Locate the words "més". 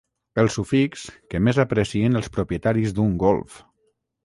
1.49-1.59